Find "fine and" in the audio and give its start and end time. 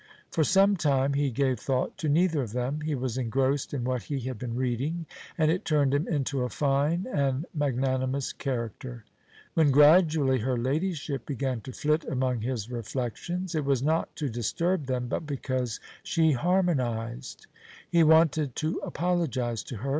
6.49-7.45